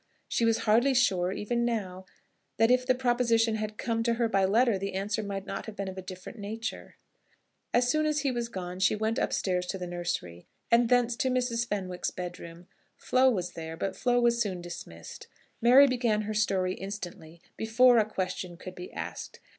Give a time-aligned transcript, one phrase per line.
[0.27, 2.07] She was hardly sure even now
[2.57, 5.75] that if the proposition had come to her by letter the answer might not have
[5.75, 6.95] been of a different nature.
[7.71, 11.29] As soon as he was gone she went upstairs to the nursery, and thence to
[11.29, 11.67] Mrs.
[11.67, 12.65] Fenwick's bedroom.
[12.97, 15.27] Flo was there, but Flo was soon dismissed.
[15.61, 19.39] Mary began her story instantly, before a question could be asked.